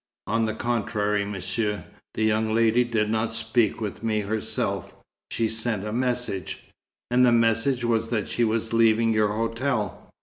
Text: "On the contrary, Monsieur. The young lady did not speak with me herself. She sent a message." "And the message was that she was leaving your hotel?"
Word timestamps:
"On 0.25 0.45
the 0.47 0.55
contrary, 0.55 1.25
Monsieur. 1.25 1.83
The 2.15 2.23
young 2.23 2.55
lady 2.55 2.83
did 2.83 3.11
not 3.11 3.31
speak 3.31 3.79
with 3.79 4.01
me 4.01 4.21
herself. 4.21 4.95
She 5.29 5.47
sent 5.47 5.85
a 5.85 5.93
message." 5.93 6.67
"And 7.11 7.23
the 7.23 7.31
message 7.31 7.85
was 7.85 8.07
that 8.09 8.27
she 8.27 8.43
was 8.43 8.73
leaving 8.73 9.13
your 9.13 9.35
hotel?" 9.35 10.09